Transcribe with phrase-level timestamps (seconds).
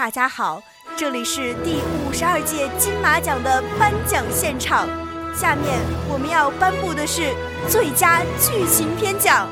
[0.00, 0.62] 大家好，
[0.96, 4.88] 这里是第五十二届金马奖的颁奖现场。
[5.36, 7.34] 下面我们要颁布的是
[7.68, 9.46] 最佳剧情片奖。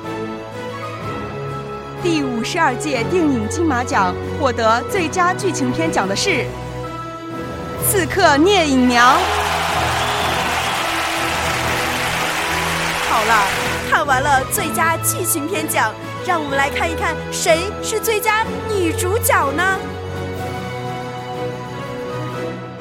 [2.03, 6.31] 第五十二届电影金马奖获得最佳剧情片奖的是
[7.87, 9.17] 《刺客聂隐娘》。
[13.11, 13.47] 好了，
[13.91, 15.93] 看完了最佳剧情片奖，
[16.27, 19.79] 让我们来看一看谁是最佳女主角呢？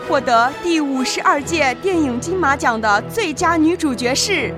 [0.08, 4.32] 获得第五十二届电影金马奖的最佳女主角是《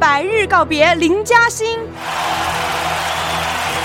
[0.00, 1.78] 百日告别》林嘉欣。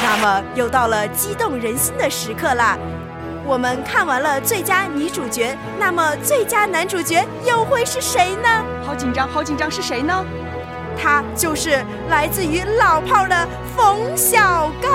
[0.01, 2.77] 那么又到了激动人心的时刻啦！
[3.45, 8.49] 我们看完了最佳女主角，那么最佳男主角又会是谁呢？
[8.85, 10.25] 好紧张，好紧张，是谁呢？
[10.97, 14.91] 他就是来自于老炮儿的冯小刚。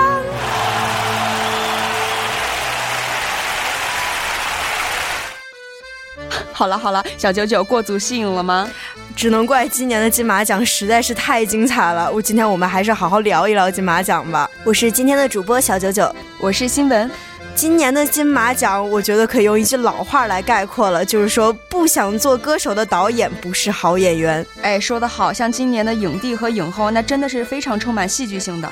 [6.57, 8.67] 好了好了，小九九过足戏瘾了吗？
[9.15, 12.11] 只能怪今年的金马奖实在是太精彩了。
[12.11, 14.49] 我今天我们还是好好聊一聊金马奖吧。
[14.63, 17.07] 我是今天的主播小九九，我是新闻。
[17.53, 24.43] 今年的金马奖，我觉得可以用一句老话来概括了，就是说不想做歌手的导演不是好演员。
[24.63, 28.67] 哎，说得好，像今年的影帝和影后，那真的是非常充满戏剧性的。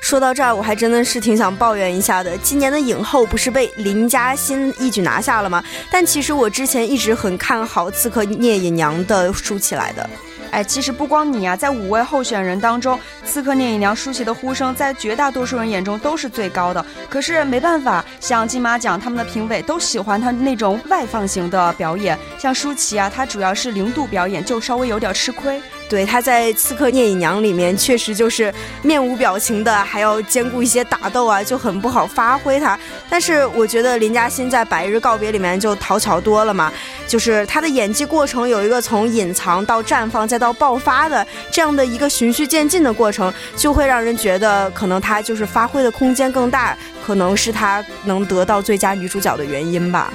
[0.00, 2.36] 说到这儿，我还真的是挺想抱怨一下的。
[2.38, 5.62] 今年的影后不是被林嘉欣一举拿下了吗？
[5.90, 10.08] 但其实我之前一直很看好《刺客聂隐娘》的舒淇来的。
[10.50, 16.84] 哎，其实不光你啊，在五位候选人当中，《刺客聂隐娘》舒淇的呼声在绝大多数人眼中都是最高的。
[17.08, 25.62] 可是没办法，像金马奖他们的评委都喜欢她那种外放型的表演，像舒淇啊，她主要是零度表演，就稍微有点吃亏。
[25.90, 32.78] 对，她在《刺客聂隐娘》里面确实就是面无表情的，还要兼顾一些打斗啊，就很不好发挥她。
[33.08, 36.72] 但是我觉得林嘉欣在《百日告别》里面就讨巧多了嘛，
[37.08, 50.12] 就是她的演技过程有一个从隐藏到绽放再到爆发的这样的一个循序渐进的过程，就会让人觉得可能她就是发挥的空间更大，可能是她能得到最佳女主角的原因吧。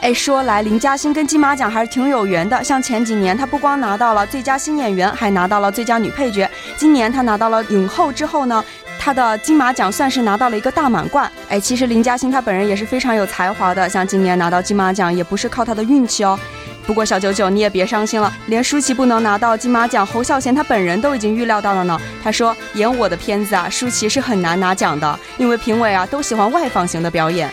[0.00, 2.62] 哎，说来林嘉欣跟金马奖还是挺有缘的。
[2.62, 6.48] 像前几年，她不光拿到了最佳新演员，还拿到了最佳女配角。
[6.76, 8.64] 今年她拿到了影后之后呢，
[8.98, 11.30] 她的金马奖算是拿到了一个大满贯。
[11.48, 13.88] 哎，其实林嘉欣她本人也是非常有才华的。
[13.88, 16.38] 像今年拿到金马奖，也不是靠她的运气哦。
[16.86, 22.00] 不过小九九你也别伤心了，连舒淇不能拿到金马奖，侯孝贤他本人都已经预料到了呢。
[22.22, 27.50] 他说演我的片子啊，舒淇是很难拿奖的，因为评委啊都喜欢外放型的表演。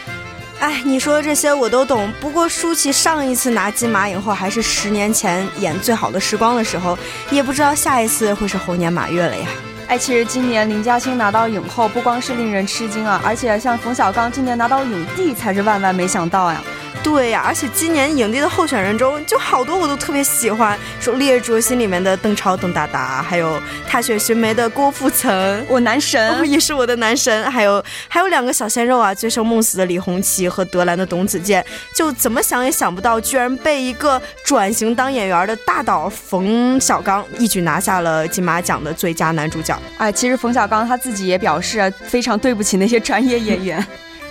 [0.66, 2.12] 哎，你说的这些我都懂。
[2.20, 6.98] 不过舒淇上一次拿金马影后还是十年前演《最好的时光》的时候，
[7.30, 9.46] 也不知道下一次会是猴年马月了呀。
[9.88, 16.60] 哎，其实今年林嘉欣拿到影后，不光是令人吃惊啊，而且像冯小刚今年拿到影帝才是万万没想到呀。
[17.04, 23.56] 对呀，而且今年影帝的候选人中，就好多我都特别喜欢，说《烈日灼心》里面的邓超邓达达，还有
[23.88, 39.80] 《踏雪寻梅》的郭富城，我男神也是我的男神，还有还有两个小鲜肉啊，《醉生梦死》的李红旗和德兰的董子健，就怎么想也想不到，居然被一个转型当演员的大导冯小刚一举拿下了金马奖的最佳男主角。
[39.98, 43.86] 哎，其实冯小刚他自己也表示非常对不起那些专业演员。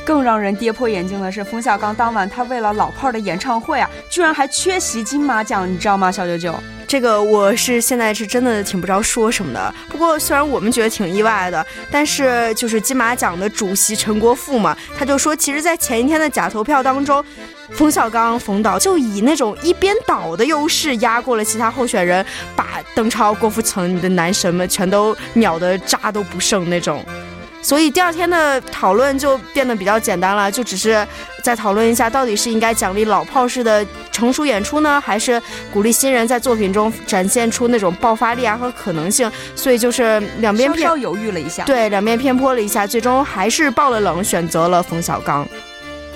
[0.04, 6.12] 更让人跌破眼镜的是，冯小刚当晚他为了老炮儿的演唱会啊，居然还缺席金马奖，你知道吗？
[6.12, 6.54] 小九九，
[6.87, 9.75] 这个我是现在是真的挺不知道说什么的。
[9.88, 17.25] 不过虽然我们觉得挺意外的，但是就是金马奖的主席陈国富嘛，他就说，其实，在前一天的假投票当中，
[17.71, 27.03] 冯小刚冯导就以那种一边倒的优势压过了其他候选人，把邓超、郭富城你的男神们全都秒得渣都不剩那种。
[27.64, 31.04] 所以第二天的讨论就变得比较简单了，就只是
[31.42, 35.41] 再讨论一下，到底是应该奖励老炮式的成熟演出呢，还是
[35.72, 39.32] 鼓励新人在作品中展现出那种爆发力啊和可能性？
[39.56, 45.48] 所以就是两边稍稍犹豫了一下，对，两边偏颇了一下，最终还是爆了冷，选择了冯小刚。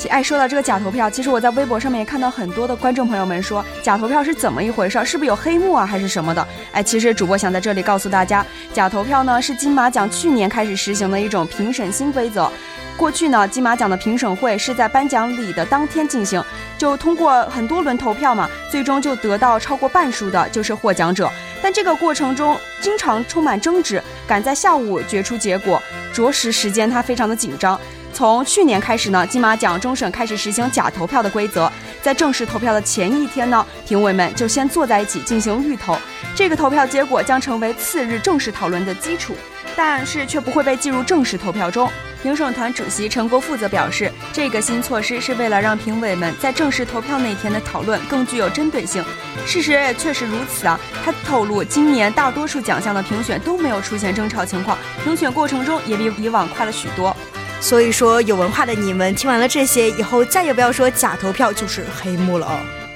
[0.07, 5.05] 哎，说到这个假投票，其实我在微博上面也看到很多的观众朋友们说，假投票是怎么一回事？
[5.05, 6.47] 是不是有黑幕啊，还是什么的？
[6.71, 12.51] 哎，其实主播想在这里告诉大家，假投票呢是金马奖去年开始实行的一种评审新规则。
[12.97, 16.43] 过去呢，金马奖的评审会是在颁奖礼的当天进行，
[16.77, 21.31] 就通过很多轮投票嘛，最终就得到超过半数的就是获奖者。
[21.61, 25.83] 但这个过程中经常充满争执，赶在下午决出结果，
[26.13, 27.79] 着实时间它非常的紧张。
[28.19, 31.71] 从去年开始呢，金马奖终审开始实行假投票的规则。
[32.03, 35.97] 在正式投票的前一天呢，评委们就先坐在一起进行预投，
[36.35, 39.37] 这个投票结果将成为次日正式讨论的基础，
[39.77, 41.89] 但是却不会被计入正式投票中。
[42.21, 49.05] 评审团主席陈国富则表示，这个新措施是为了让评委们在正式投票那天的讨论更具有针对性。
[49.47, 50.81] 事实也确实如此啊。
[51.05, 57.17] 他透露，今年大多数奖项的评选都没有出现争吵情况，评选过程中也比以往快了许多。
[57.61, 62.88] 所以说，有文化的你们听完了这些以后，再也不要说假投票就是黑幕了哦。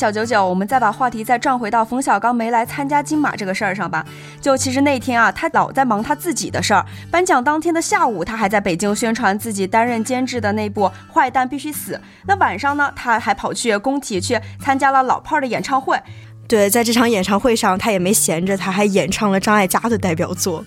[0.00, 4.02] 小九九，我们再把话题再转回到冯小刚没来参加金马这个事儿上吧。
[4.40, 6.82] 就其实那天啊，他老在忙他自己的事儿。
[7.10, 11.96] 颁奖当天的下午，他还在北京宣传自己担任监制的那部《坏蛋必须死》。
[12.26, 16.00] 那晚上呢，他还跑去工体去参加了老炮儿的演唱会。
[16.48, 20.64] 对，在这场演唱会上，他也没闲着，他还演唱了张艾嘉的代表作。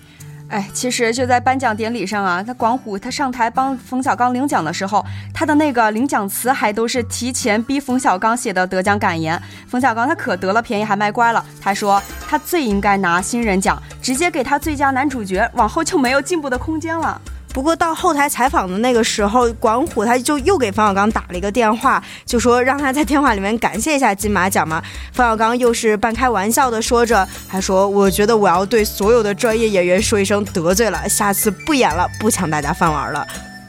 [0.48, 9.40] 哎，其实就在颁奖典礼上啊，他广虎他上台帮冯小刚领奖的时候，他的那个领奖词还都是提前逼冯小刚写的得奖感言。
[9.66, 17.20] 冯小刚他可得了便宜还卖乖了，他说他最应该拿新人奖，直接给他最佳男主角，往后就没有进步的空间了。
[17.54, 24.82] 不过到后台采访的那个时候，管虎他就又给冯小刚打了一个电话，就说让他在电话里面感谢一下金马奖嘛。
[25.12, 33.24] 冯小刚又是半开玩笑的说着，还说我觉得我要对所有的专业演员说一声得罪了，下次不演了，不抢大家饭碗了，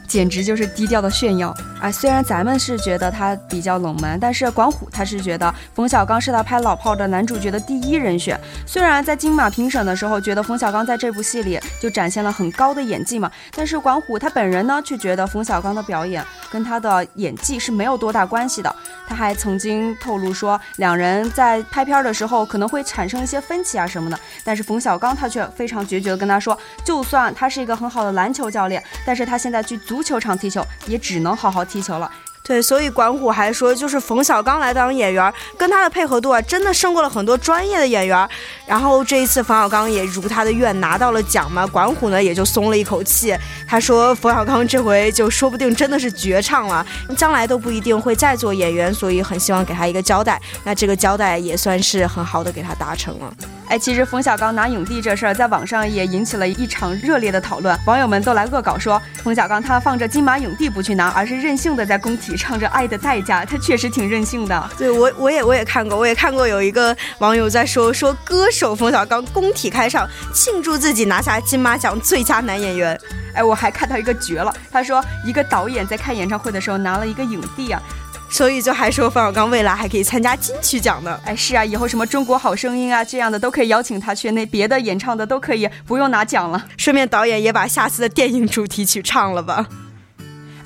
[0.06, 1.54] 简直就是低调的炫耀。
[1.80, 8.38] 啊，虽然咱们是觉得他比较冷门，但是管虎他是觉得冯小刚是他拍《老炮》的男主角的第一人选。
[8.64, 18.74] 虽然在金马评审的时候觉得冯小刚在这部戏里就展现了很高的演技嘛，但是管虎他本人呢却觉得冯小刚的表演跟他的演技是没有多大关系的。
[19.06, 31.64] 他还曾经透露说，两人在拍片的时候可能会产生一些分歧啊什么的，但是冯小刚他却非常决绝的跟他说，就算他是一个很好的篮球教练，但是他现在去足足球场踢球也只能好好。
[31.64, 32.12] 踢球了，
[32.46, 38.28] 对，所以管虎还说，就是冯小刚来当演员，跟他的配合度啊，真的胜过了很多专业的演员。
[38.64, 43.36] 然后这一次冯小刚也如他的愿拿到了奖嘛，管虎呢也就松了一口气。
[43.66, 46.86] 他说冯小刚这回就说不定真的是绝唱了，
[47.16, 50.40] 将来都不一定会再做演员，所以很希望给他一个交代。
[50.62, 53.34] 那这个交代也算是很好的给他达成了。
[53.68, 64.70] 哎，其实冯小刚拿影帝这事儿在网上也引起了一场热烈的讨论，网友们都来恶搞说冯小刚他放着金马影帝不去拿，而是任性的在工体唱着《爱的代价》，他确实挺任性的。
[64.76, 72.98] 对我，我也我也看过，我也看过有一个网友在说说歌手冯小刚工体开唱，庆祝自己拿下金马奖最佳男演员。
[73.34, 77.80] 哎，我还看到一个绝了，他说一个导演在开演唱会的时候拿了一个影帝啊。
[78.28, 81.18] 所以就还说冯小刚未来还可以参加金曲奖呢。
[81.24, 86.66] 哎，是啊，以后什么中国好声音啊这样的都可以邀请他去，那别的演唱的都可以不用拿奖了。
[86.76, 89.66] 顺便导演也把下次的电影主题曲唱了吧。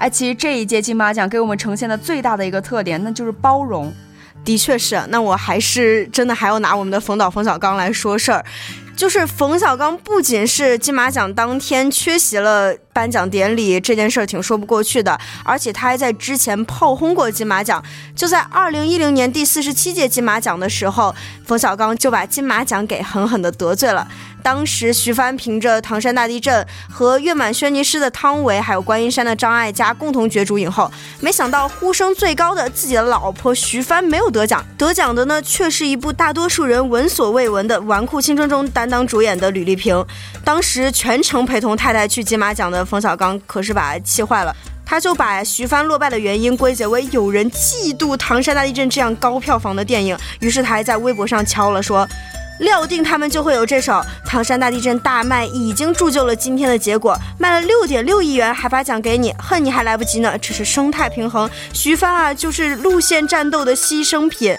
[0.00, 3.92] 哎，其实这一届金马奖给我们呈现的最大的一个特点，那就是包容。
[4.42, 8.42] 的确是，那我还是真的还要拿我们的冯导冯小刚来说事儿。
[8.97, 17.83] 就是冯小刚不仅是金马奖当天缺席了颁奖典礼这件事儿挺说不过去的，而且他还在之前炮轰过金马奖。
[18.16, 21.14] 就在二零一零年第四十七届金马奖的时候，
[21.45, 24.07] 冯小刚就把金马奖给狠狠地得罪了。
[24.41, 40.05] 当时徐帆凭着《唐山大地震》和《月满轩尼诗》的汤唯，还有《观音山》的张艾嘉共同角逐影后，没想到呼声最高的自己的老婆徐帆没有得奖，得奖的呢却是一部大多数人闻所未闻的《纨绔青春》中担当主演的吕丽萍。
[40.45, 44.55] 当时全程陪同太太去金马奖的冯小刚可是把气坏了，
[44.85, 52.09] 他就把徐帆落败的原因归结为有人嫉妒《唐山大地震》这样高票房的电影，于是他还在微博上敲了说。
[52.61, 53.93] 料定他们就会有这首
[54.25, 60.37] 《唐山大地震》大卖，已经铸就了今天的结果，卖了六点六亿元，还把奖给你，恨你还来不及呢。
[60.38, 64.57] 这是生态平衡，徐帆啊，就是路线战斗的牺牲品。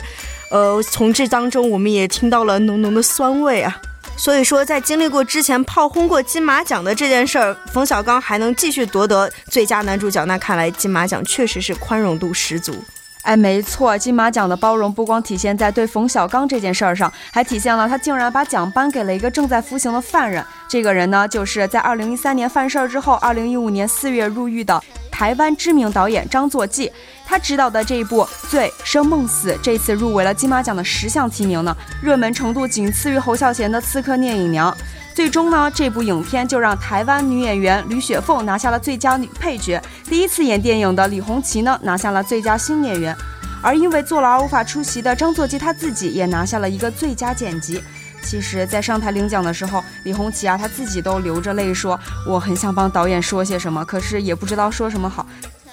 [0.49, 3.79] 呃，从这当中我们也听到了浓浓的酸味啊。
[4.17, 12.83] 所以说，在经历过之前炮轰过金马奖的这件事儿，冯小刚还能继续夺得最佳男主角，那看来金马奖确实是宽容度十足。
[13.23, 20.43] 哎，没错，金马奖的包容不光体现在对冯小刚这件事儿上，还体现了他竟然把奖颁给了一个正在服刑的犯人。
[20.67, 26.91] 这个人呢，就是在二零一三年犯事儿之后，二零一五年四月入狱的台湾知名导演张作骥。
[27.25, 34.71] 他执导的这一部《醉生梦死》这次入围了金马奖的十项提名呢，热门程度仅次于侯孝贤的《刺客聂隐娘》。
[35.13, 39.81] 最终呢，这部影片就让台湾女演员吕雪凤拿下了最佳女配角。
[40.05, 43.15] 第一次演电影的李红旗呢，拿下了最佳新演员。
[43.61, 47.83] 而因为坐牢而无法出席的张作骥，他自己也拿下了一个最佳剪辑。
[48.23, 55.25] 其实，在上台领奖的时候，李红旗啊，他自己都流着泪说：“我很想帮导演说些什么，可是也不知道说什么好。”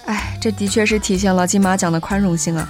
[0.07, 2.69] 哎，这的确是体现了金马奖的宽容性啊。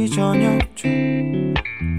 [0.00, 1.54] 12시 저녁쯤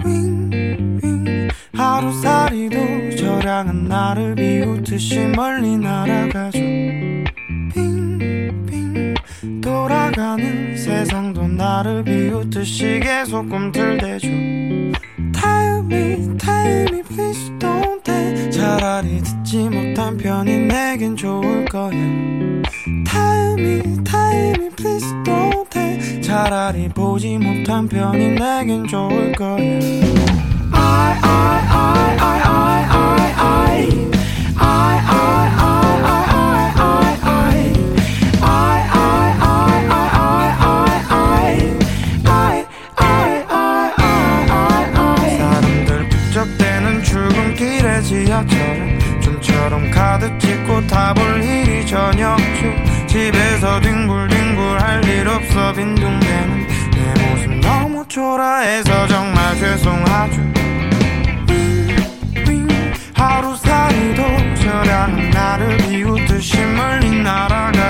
[0.05, 1.49] 윙윙.
[1.73, 6.59] 하루살이도 저랑은 나를 비웃듯이 멀리 날아가죠.
[7.73, 9.13] 빙빙.
[9.61, 14.27] 돌아가는 세상도 나를 비웃듯이 계속 꿈틀대죠.
[14.27, 18.51] Tell me, tell me, please don't tell.
[18.51, 21.91] 차라리 듣지 못한 편이 내겐 좋을 거야.
[21.91, 25.70] Tell me, tell me, please don't
[26.31, 33.31] 차라리 보지 못한 편이 내겐 좋을 거야 I I I I I I I
[48.11, 55.73] 지하철 좀처럼 가득 찍고 다 볼 일이 전혀 없죠 집에서 뒹굴뒹굴 할 일 없어.
[55.73, 60.41] 빈둥대는 내 모습 너무 초라해서 정말 죄송하죠.
[63.13, 64.23] 하루 살이도
[64.63, 67.80] 저량은 나를 비웃듯이 멀리 날아가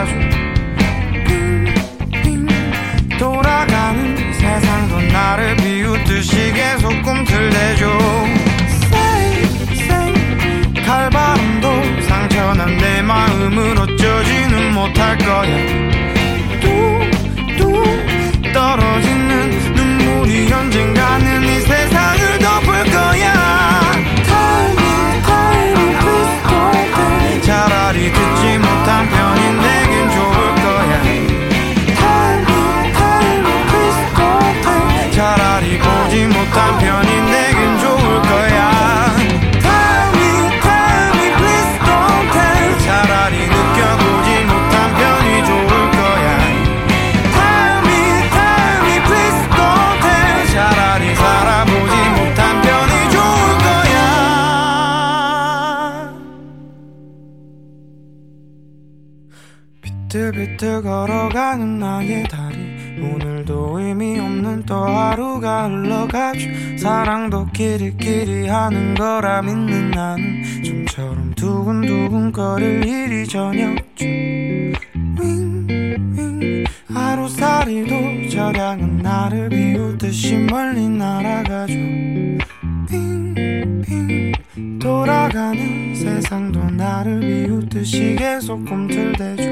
[84.81, 89.45] 돌아가는 세상도 나를 비웃듯이 계속 꿈틀대죠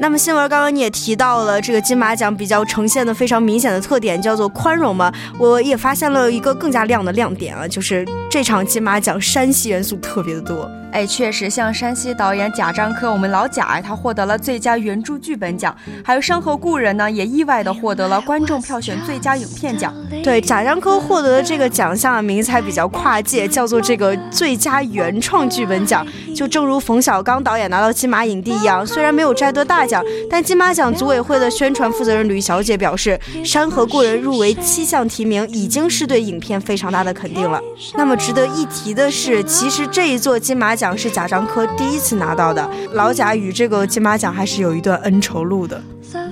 [0.00, 10.66] 那么新闻刚刚你也提到了这个金马奖比较呈现的非常明显的特点叫做宽容嘛，我也发现了一个更加亮的亮点啊，就是这场金马奖山西元素特别的多。
[10.95, 19.93] 哎，确实，像山西导演贾樟柯，我们老贾哎，他获得了最佳原著剧本奖，还有《山河故人》呢，也意外的获得了观众票选最佳影片奖。
[20.23, 26.07] 对，贾樟柯获得的这个奖项名字还比较跨界，叫做这个最佳原创剧本奖。
[26.33, 37.59] 就正如冯小刚导演拿到金马影帝一样，虽然没有摘得大奖，但金马奖组委会的宣传负责人吕小姐表示，《山河故人》入围七项提名，已经是对影片非常大的肯定了。
[37.97, 40.84] 那么值得一提的是，其实这一座金马奖。
[40.85, 45.81] 奖是贾樟柯第一次拿到的，老贾与这个金马奖还是有一段恩仇路的。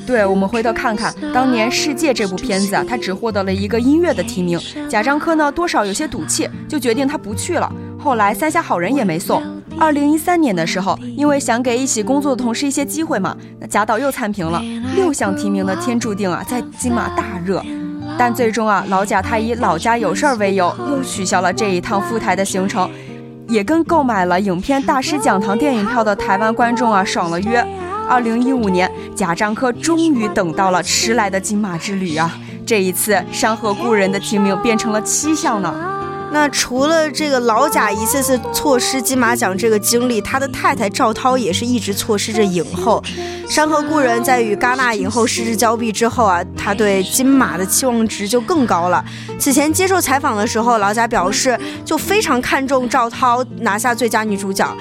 [0.06, 4.60] 对，我们回头看看，当年《世界》这部片子啊，他只获得了一个音乐的提名。
[4.88, 7.68] 贾樟柯呢，多少有些赌气，就决定他不去了。
[7.98, 9.42] 后来《三峡好人》也没送。
[9.80, 14.62] 二零一三年的时候，因为想给一起工作的同事一些机会嘛，那贾导又参评了
[14.96, 17.66] 六项提名的《天注定》啊，在金马大热。
[18.16, 22.88] 但最终啊，老贾他以老家有事儿为由，又取消了这一趟赴台的行程。
[23.48, 27.66] 也跟购买了影片大师讲堂电影票的台湾观众啊爽了约。
[28.10, 32.38] 二零一五年，贾樟柯终于等到了迟来的金马之旅啊！
[32.66, 35.74] 这一次，《山河故人》的提名变成了七项呢。
[36.34, 43.02] 那除了这个老贾一次次错失金马奖这个经历，他的太太赵涛也是一直错失着影后。
[43.52, 49.06] 《山河故人》在与戛纳影后失之交臂之后啊，他对金马的期望值就更高了。
[49.40, 54.76] 此前接受采访的时候，老贾表示就非常看重赵涛拿下最佳女主角，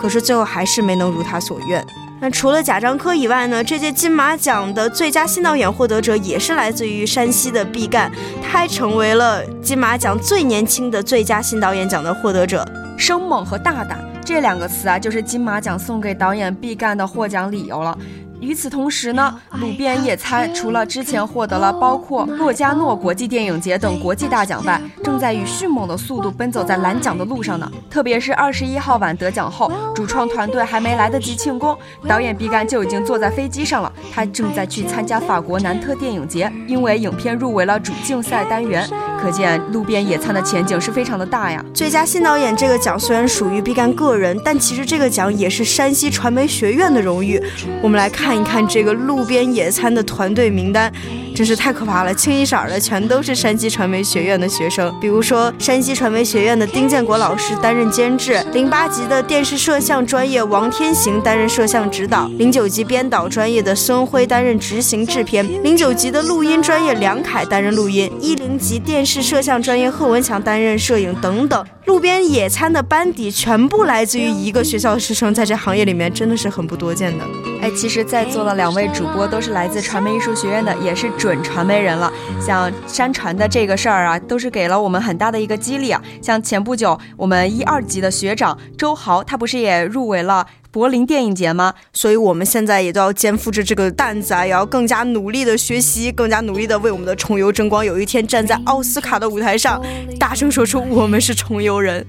[0.00, 1.84] 可是最后还是没能如他所愿。
[2.20, 3.62] 那除了贾樟柯以外呢？
[3.62, 8.10] 这届金马奖的最佳新导演获得者也是来自于山西的毕赣，
[8.42, 12.66] 他还成为了金马奖最年轻的最佳新导演奖的获得者。
[12.96, 17.98] 生猛和大胆这两个词啊，就是金马奖送给导演毕赣的获奖理由了。
[18.44, 27.70] 与此同时呢，《路边野餐》除了之前获得了包括洛迦诺国际电影节等国际大奖外，正在以迅猛的速度奔走在揽奖的路上呢。
[27.90, 31.74] 特别是二十一号晚得奖后，主创团队还没来得及庆功，
[32.06, 33.90] 导演毕赣就已经坐在飞机上了。
[34.12, 38.86] 他正在去参加法国南特电影节，因为影片入围了主竞赛单元。
[39.22, 41.64] 可见《路边野餐》的前景是非常的大呀。
[41.72, 47.42] 最佳新导演这个奖虽然属于毕赣个人，但其实这个奖也是山西传媒学院的荣誉。
[47.80, 50.92] 我们来看看一看这个《路边野餐》的团队名单。
[51.34, 54.94] 真是太可怕了，清一色的全都是山西传媒学院的学生。
[55.00, 71.66] 比如说，山西传媒学院的丁建国老师担任监制，零八级的电视摄像专业王天行担任摄像指导，零九级编导专业的孙辉担任执行制片，零九级的录音专业梁凯担任录音，一零级电视摄像专业贺文强担任摄影等等。
[71.86, 77.24] 路边野餐的班底全部来自于一个学校的师生，在这行业里面真的是很不多见的。
[77.60, 81.10] 哎，其实，在座的两位主播都是来自传媒艺术学院的，也是。
[81.24, 82.12] 准传媒人了。
[82.38, 86.02] 像山传的这个事儿啊，都是给了我们很大的一个激励啊。
[86.20, 90.46] 像前不久我们一二级的学长周豪，他不是也入围了？
[90.70, 91.72] 柏林电影节吗？
[91.94, 97.82] 所以我们现在也都要肩负着这个担子啊，也要更加努力的学习，更加努力的为我们的重游争光。
[97.82, 99.80] 有一天站在奥斯卡的舞台上，
[100.20, 102.04] 大声说出我们是重游人。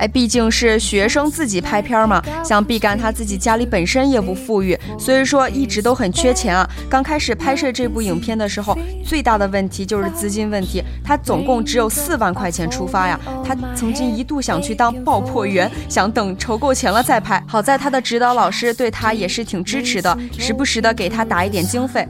[0.00, 6.66] 哎，毕竟是学生自己拍片儿嘛，像毕赣他自己家里本身也不富裕，所以说一直都很缺钱啊。
[6.88, 13.20] 刚开始拍摄这部影片的时候，最大的问题就是资金问题，他总共只有四万块钱出发呀。
[13.44, 17.42] 他曾经一度想去当爆破员，想等筹够钱了再拍。
[17.46, 22.08] 好在他的指导老师对他也是挺支持的，时不时的给他打一点经费。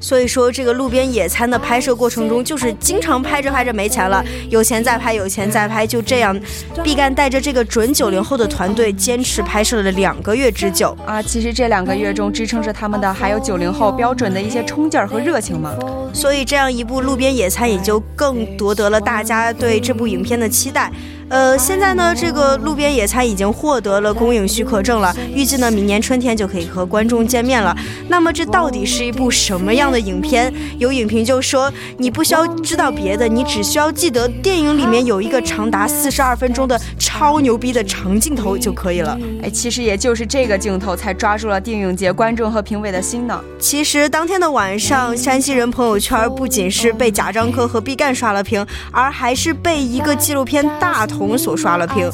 [0.00, 6.38] 所以说，这个路边野餐的拍摄过程中，就是经常拍着拍着没钱了，有钱再拍，有钱再拍，就这样，
[6.82, 11.20] 毕赣带着这个准九零后的团队，坚持拍摄了两个月之久啊。
[11.20, 15.76] 其实这两个月中支撑着他们的，还有九零后标准的一些冲劲儿和热情嘛。
[16.14, 20.90] 所以这样一部路边野餐，也就更夺得了大家对这部影片的期待。
[21.28, 27.76] 呃，现在呢，这个路边野餐已经获得了公映许可证了，预计呢明年春天就可以和观众见面了。
[28.08, 30.52] 那么这到底是一部什么样的影片？
[30.78, 39.18] 有影评就说，你不需要知道别的，你只需要记得电影里面有一个长达四十二分钟的超牛逼的长镜头就可以了。
[39.42, 43.38] 哎，其实也就是这个镜头才抓住了电影节观众和评委的心呢。
[43.58, 51.06] 其实当天的晚上，山西人朋友圈不仅是被贾樟柯和毕赣刷了屏，而还是被一个纪录片大。
[51.10, 52.08] 同所刷了屏，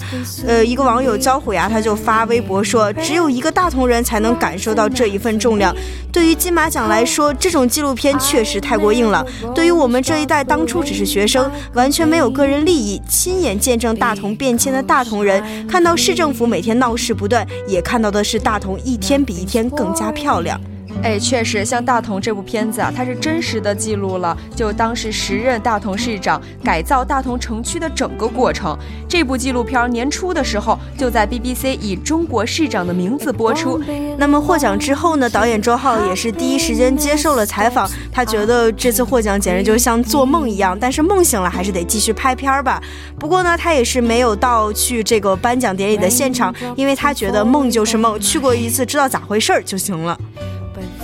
[0.46, 5.74] 呃，一个网友焦虎牙他就发微博说，只有一个大同人才能感受到这一份重量。
[6.10, 9.26] 对于金马奖来说，这种纪录片确实太过硬朗。
[9.54, 20.60] 对于我们这一代当初只是学生，完全没有个人利益，亲眼见证大同变迁的大同人，看到市政府每天闹事不断，也看到的是大同一天比一天更加漂亮。
[21.02, 28.76] 哎，确实，像大同这部片子啊，它是真实的记录了就当时时任大同市长改造大同城区的整个过程。
[29.08, 33.80] 这部纪录片年初的时候就在 BBC 以中国市长的名字播出。
[34.18, 42.82] 那么获奖之后呢，导演周浩也是第一时间接受了采访，他觉得这次获奖简直就像做梦一样，但是梦醒了还是得继续拍片儿吧。
[43.16, 50.18] 不过呢，他也是没有到去这个颁奖典礼的现场，因为他觉得梦就是梦，去过一次知道咋回事儿就行了。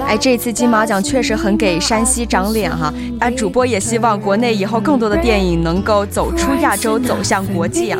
[0.06, 2.92] 哎，这次金马奖确实很给山西长脸哈！
[3.18, 7.98] 哎，主播也希望国内以后更多的电影能够走出亚洲，走向国际啊。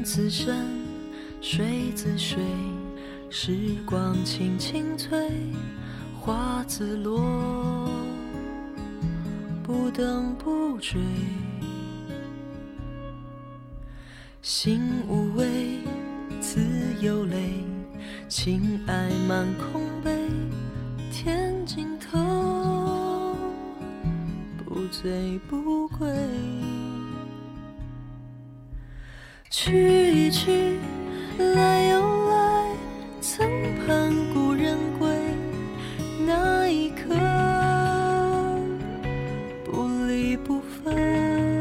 [0.00, 0.66] 山自山，
[1.42, 2.38] 水自水，
[3.28, 5.30] 时光轻轻催，
[6.18, 7.86] 花自落，
[9.62, 10.98] 不等不追。
[14.40, 15.80] 心无畏，
[16.40, 16.60] 自
[17.02, 17.62] 有泪，
[18.26, 20.16] 情爱满空杯，
[21.12, 23.36] 天尽头，
[24.64, 26.08] 不醉不归。
[29.62, 30.78] 去一去，
[31.36, 32.64] 来又来，
[33.20, 33.46] 曾
[33.86, 35.06] 盼故人归，
[36.26, 37.14] 那一刻
[39.62, 41.60] 不离不分。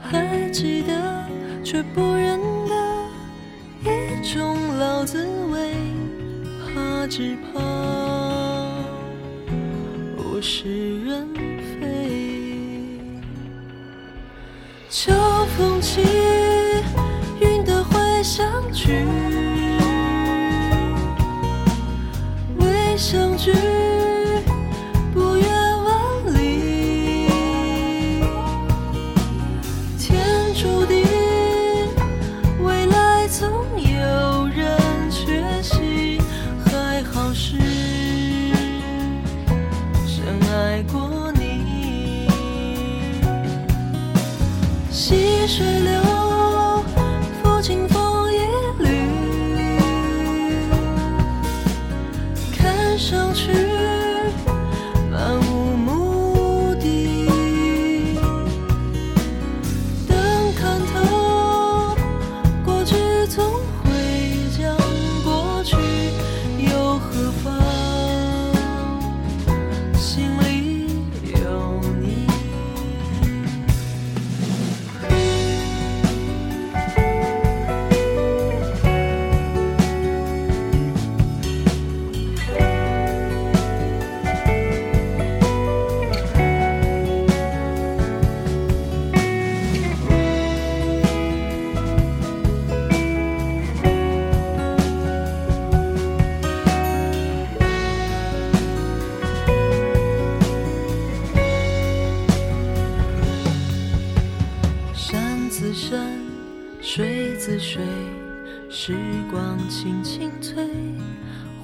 [0.00, 1.28] 还记得，
[1.62, 2.74] 却不认得，
[3.82, 5.74] 一种老滋味，
[6.64, 7.60] 怕只怕
[10.16, 10.93] 我是
[15.94, 16.00] 起，
[17.38, 19.04] 云的会相聚，
[22.58, 23.52] 未相聚，
[25.12, 25.46] 不远
[25.84, 27.28] 万里。
[29.96, 30.18] 天
[30.56, 31.04] 注定，
[32.64, 33.83] 未来总。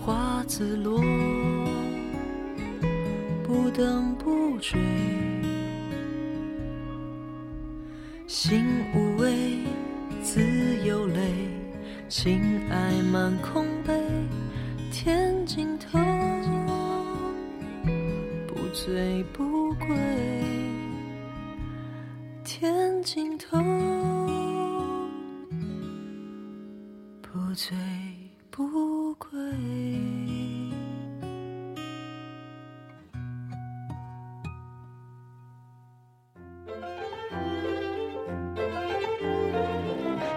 [0.01, 1.01] 花自落，
[3.43, 4.81] 不等不追。
[8.27, 9.59] 心无畏，
[10.23, 10.41] 自
[10.87, 11.21] 有泪，
[12.09, 13.93] 情爱满空杯，
[14.91, 15.99] 天尽头，
[18.47, 19.89] 不醉不归。
[22.45, 23.59] 天尽头，
[27.21, 27.77] 不醉
[28.51, 29.29] 不归。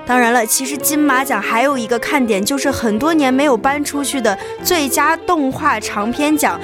[0.05, 6.59] 当然了，其实金马奖还有一个看点，就是很多年没有颁出去的最佳动画长片奖，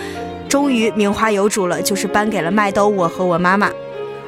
[0.48, 3.70] 终于名花有主了，就是颁给了麦兜《我和我妈妈》。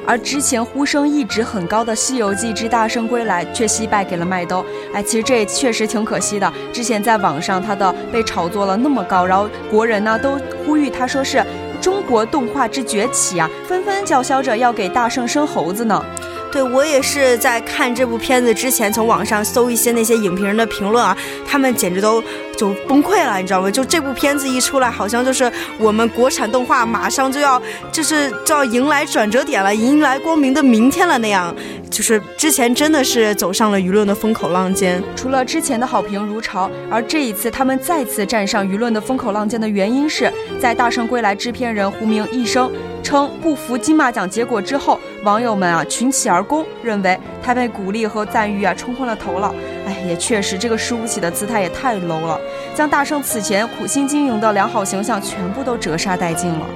[0.06, 4.64] 而之前呼声一直很高的《西游记之大圣归来》却惜败给了麦兜。
[4.92, 6.52] 哎，其实这也确实挺可惜的。
[6.72, 11.44] 之前在网上他的被炒作了那么高，然后国人呢都呼吁他说是
[11.80, 16.04] 中国动画之崛起啊，纷纷叫嚣着要给大圣生猴子呢。
[16.52, 21.16] 对我也是在看这部片子之前，从网上搜一些那些影评人的评论啊，
[21.48, 22.22] 他们简直都
[22.56, 23.70] 就崩溃了，你知道吗？
[23.70, 27.60] 就这部片子一出来，好像就是我们国产动画马上就要
[27.90, 31.54] 就是就要迎来转折点了，迎来光明的明天了那样。
[31.90, 35.02] 就是之前真的是走上了舆论的风口浪尖。
[35.14, 42.70] 除了之前的好评如潮，而这一次他们再次站上舆论的风口浪尖的原因是在《大圣归来》制片人胡明一生
[43.02, 49.54] 称不服金马奖结果之后，网友们啊群起而攻，认为他被鼓励和赞誉啊冲昏了头脑。
[49.86, 52.40] 哎，也确实，这个输不起的姿态也太 low 了，
[52.74, 56.66] 将大圣此前苦心经营的良好形象全部都折杀殆尽了。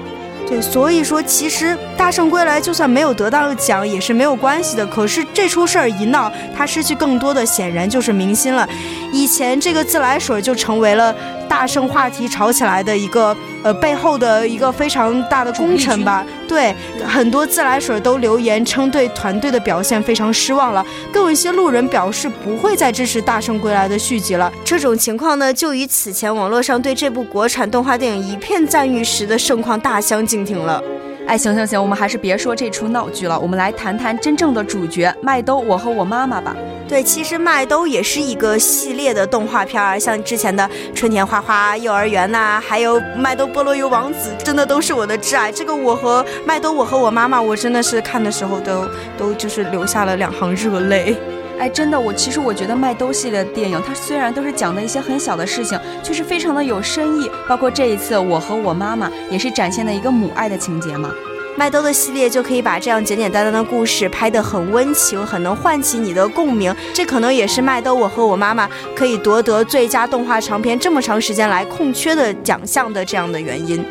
[0.48, 4.86] 对，所以说其实《大圣归来》就算没有得到奖也是没有关系的。
[4.86, 8.68] 可是这出事儿一闹，他失去更多的显然就是明星了。
[9.12, 11.12] 以前这个自来水就成为了
[11.48, 16.24] 大圣话题炒起来的一个呃背后的一个非常大的功臣吧。
[16.46, 16.74] 对，
[17.06, 24.52] 很多自来水都留言称对团队的表现非常失望了，更有一些路人表示不会再支持《大圣归来》的续集了。
[24.64, 30.82] 这种情况呢，就与此前网络上对这部国产动画电影一片赞誉时的盛况大相径庭了。
[31.26, 36.54] 哎，行行行，我们还是别说这出闹剧了，我们来谈谈真正的主角麦兜，我和我妈妈吧。
[36.88, 45.50] 对，其实麦兜也是一个系列的动画片儿，像之前的春田花花幼儿园呐、还有麦兜菠萝油王子，真的都是我的挚爱。
[45.50, 51.16] 这个我和麦兜，我和我妈妈，我真的是看的时候都都就是流下了两行热泪。
[51.58, 57.30] 哎，真的，我其实我觉得麦兜系列的电影，它虽然都是讲的一些很小的事情，却是非常的有深意。
[57.48, 61.10] 包括这一次我和我妈妈，也是展现了一个母爱的情节嘛。
[61.56, 66.74] 麦兜的系列就可以把这样简简单单的故事拍得很温情，很能唤起你的共鸣。
[66.92, 73.82] 这可能也是麦兜我和我妈妈可以夺得最佳动画长片这么长时间来空缺的奖项的这样的原因。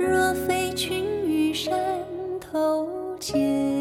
[0.00, 1.78] 若非群玉山
[2.40, 2.88] 头
[3.20, 3.79] 见，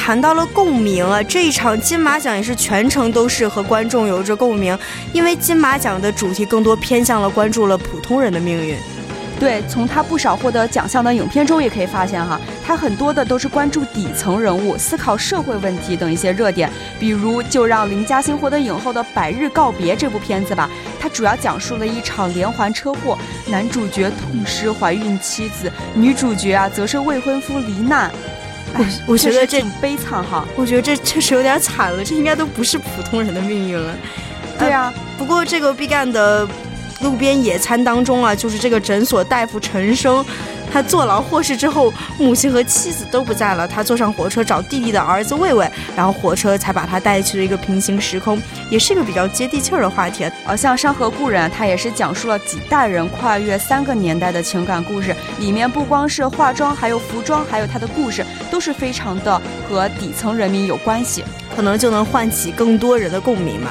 [0.00, 4.76] 谈到了共鸣啊，这一场金马奖也是全程都是和观众有着共鸣，
[5.12, 8.78] 因为金马奖的主题更多偏向了关注了普通人的命运。
[9.38, 16.70] 对，从他不少获得奖项的影片中也可以发现哈，他很多的都是关注底层人物、思考社会问题等一些热点。
[16.98, 28.10] 比如，就让林嘉欣获得影后的《百日告别》这部片子吧，它主要讲述了一场连环车祸，男主角痛失怀孕妻子，女主角啊则是未婚夫罹难。
[28.74, 30.46] 我哎我觉得这确实挺悲惨哈。
[30.56, 33.94] 我觉得这确实有点惨了，这应该都不是普通人的命运了。
[34.58, 36.46] 对啊，不过这个毕赣的
[37.00, 40.24] 路边野餐当中啊，就是这个诊所大夫陈生，
[40.72, 48.40] 他坐牢获释之后，母亲和妻子都不在了，他坐上火车找弟弟的儿子魏魏，然后火车才把他带去了一个平行时空，
[48.70, 50.30] 也是一个比较接地气儿的话题。
[50.46, 61.24] 而，像《山河故人》，它也是讲述了几代人跨越三个年代的情感故事，里面不光是化妆，还有服装，还有他的故事，都是非常的和底层人民有关系。
[61.56, 63.70] 可能就能唤起更多人的共鸣嘛。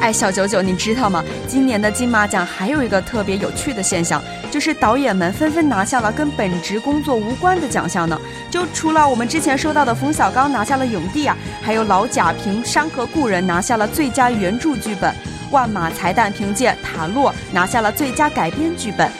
[0.00, 1.24] 哎，小九九，你知道吗？
[1.46, 8.18] 今年的金马奖还有一个特别有趣的现象，就是导演们纷纷拿下了跟本职工作无关的奖项呢。
[8.48, 15.12] 就除了我们之前说到的冯小刚拿下了影帝啊，还有老贾凭《山河故人》拿下了最佳原著剧本，
[15.50, 19.10] 万马才旦凭借《塔洛》拿下了最佳改编剧本。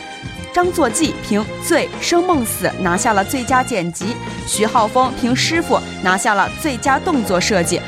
[0.55, 4.17] 张作骥凭《醉生梦死》拿下了最佳剪辑，
[4.47, 7.81] 徐浩峰凭《师傅》拿下了最佳动作设计。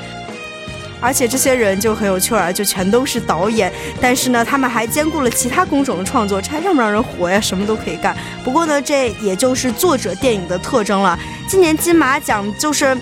[1.01, 7.40] 而且这些人就很有趣儿啊，就全都是导演，但是呢，他们还兼顾了其他工种的创作，这还让不让人活呀？
[7.40, 8.16] 什么都可以干。
[8.44, 11.18] 不过呢，这也就是作者电影的特征了。
[11.48, 12.96] 今年金马奖就是。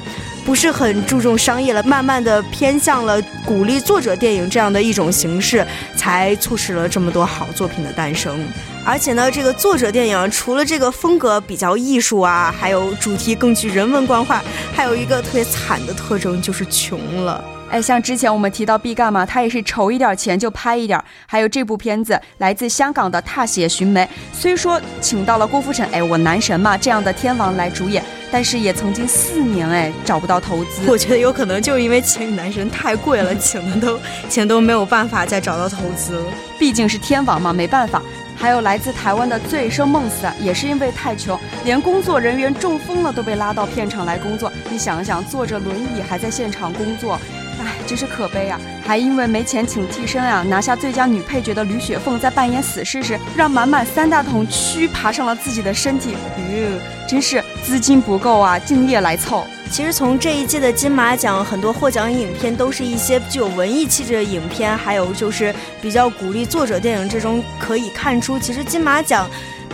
[0.47, 5.63] 不是很注重商业了，慢慢的偏向了鼓励作者电影这样的一种形式，
[5.95, 8.43] 才促使了这么多好作品的诞生。
[8.83, 14.43] 而且呢，这个作者电影除了这个风格比较艺术啊，还有主题更具人文关怀，
[14.73, 17.45] 还有一个特别惨的特征就是穷了。
[17.71, 21.05] 哎，像之前我们提到毕赣嘛，他也是筹一点钱就拍一点儿。
[21.27, 24.03] 还有这部片子来自香港的《踏雪寻梅》，
[24.33, 28.03] 虽说请到了郭富城，哎，我男神嘛这样的天王来主演，
[28.33, 30.91] 但是也曾经四年哎找不到投资。
[30.91, 34.01] 我觉得有可能就是因为请女男神太贵了，请的都
[34.31, 36.25] 请都没有办法再找到投资了。
[36.59, 38.03] 毕竟是天王嘛，没办法。
[38.35, 44.51] 还有来自台湾的醉生梦死啊，也是因为太穷，连工作人员中风了都被拉到片场来工作。
[44.71, 47.19] 你想想，坐着轮椅还在现场工作。
[47.61, 48.61] 唉，真是可悲啊！
[48.85, 56.13] 还因为没钱请替身啊，拿下最佳女配角的吕雪凤在扮演死尸时，让满满三大桶蛆爬上了自己的身体。
[56.13, 59.47] 哟，真是资金不够啊，敬业来凑。
[59.71, 69.29] 其实从这一届的金马奖，很多获奖影片都是一些具有文艺气质的影片，还有就是比较鼓励作者电影这种，可以看出，其实金马奖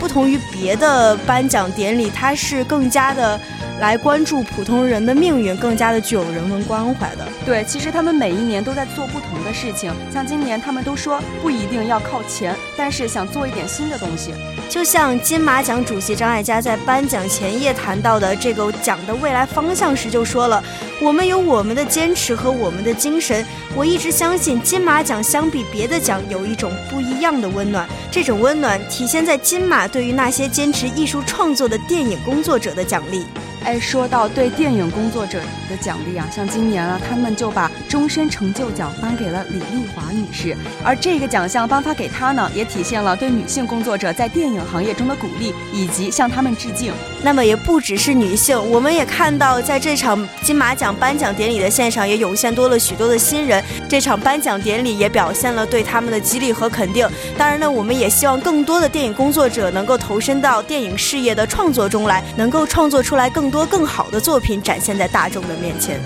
[0.05, 3.40] 不同于别的颁奖典礼，它是更加的。
[3.80, 7.26] 来关注普通人的命运，更加的具有人文关怀的。
[7.44, 9.90] 对，其实他们每一年都在做不同的事情。
[10.12, 14.32] 像今年，他们都说不一定要靠钱，但是想做一点新的东西。
[14.68, 20.62] 就像金马奖主席张艾嘉在颁奖前夜谈到的这个奖的未来方向时就说了
[21.00, 23.46] ：“我们有我们的坚持和我们的精神。
[23.76, 33.24] 我一直相信金马奖相比别的奖有一种不一样的温暖，这种温暖体现在金马对于那些坚持艺术创作的电影工作者的奖励。”
[33.64, 35.40] 哎，说到对电影工作者
[35.70, 40.54] 的奖励啊，像今年啊，他们就把终身成就奖颁给了李丽华女士，
[40.84, 46.92] 而这个奖项颁发给她呢，也体现了对女性工作者在电影行业中的鼓励，以及向他们致敬。
[47.22, 53.64] 那么也不只是女性，我们也看到在这场金马奖颁奖典礼的现场，也涌现多了许多的新人。
[53.88, 57.08] 这场颁奖典礼也表现了对他们的激励和肯定。
[57.38, 66.00] 当然呢，我们也希望更多的电影工作者能够投身到电影事业的创作中来，能够创作出来更多更好的作品，展现在大众的面前。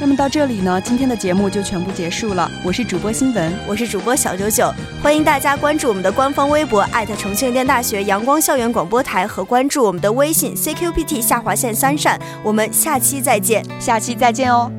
[0.00, 2.48] 那么到这里呢，今天的节目就全部结束了。
[2.64, 12.16] 我是主播新闻，我是主播小九九，欢迎大家关注我们的官方微博艾特重庆电大学阳光校园广播台和关注我们的微信 CQPT 下划线三扇。
[12.44, 14.70] 我们下期再见，下期再见哦。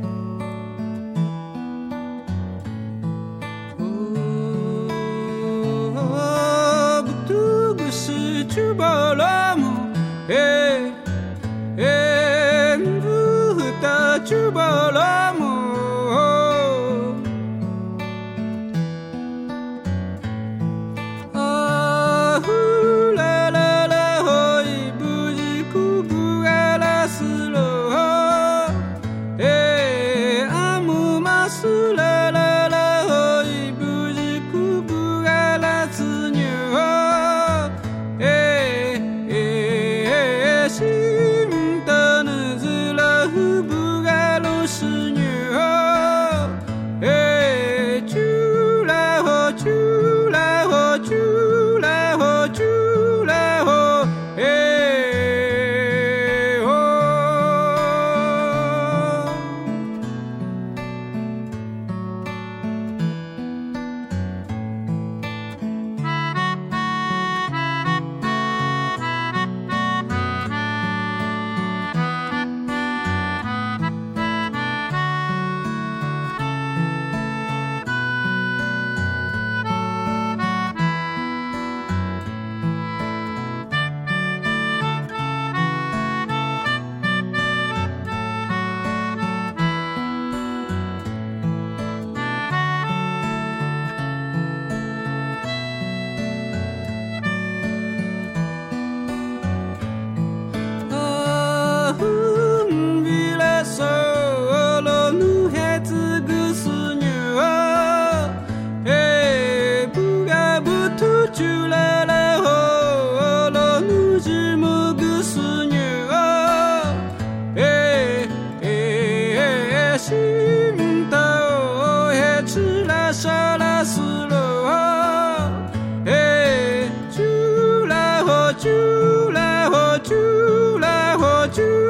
[131.53, 131.82] to